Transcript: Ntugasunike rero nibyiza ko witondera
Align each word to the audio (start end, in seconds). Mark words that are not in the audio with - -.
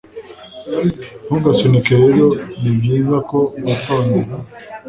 Ntugasunike 1.25 1.93
rero 2.03 2.25
nibyiza 2.61 3.15
ko 3.29 3.39
witondera 3.63 4.33